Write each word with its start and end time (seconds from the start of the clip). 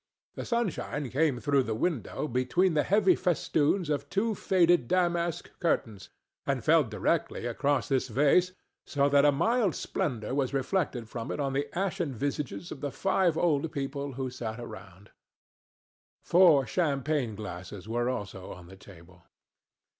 The 0.33 0.45
sunshine 0.45 1.11
came 1.11 1.39
through 1.39 1.61
the 1.61 1.75
window 1.75 2.27
between 2.27 2.73
the 2.73 2.81
heavy 2.81 3.13
festoons 3.15 3.87
of 3.87 4.09
two 4.09 4.33
faded 4.33 4.87
damask 4.87 5.51
curtains 5.59 6.09
and 6.43 6.63
fell 6.63 6.83
directly 6.83 7.45
across 7.45 7.87
this 7.87 8.07
vase, 8.07 8.51
so 8.87 9.09
that 9.09 9.25
a 9.25 9.31
mild 9.31 9.75
splendor 9.75 10.33
was 10.33 10.55
reflected 10.55 11.07
from 11.07 11.31
it 11.31 11.39
on 11.39 11.53
the 11.53 11.69
ashen 11.77 12.15
visages 12.15 12.71
of 12.71 12.81
the 12.81 12.91
five 12.91 13.37
old 13.37 13.71
people 13.71 14.13
who 14.13 14.31
sat 14.31 14.59
around. 14.59 15.11
Four 16.23 16.65
champagne 16.65 17.35
glasses 17.35 17.87
were 17.87 18.09
also 18.09 18.51
on 18.53 18.65
the 18.65 18.75
table. 18.77 19.25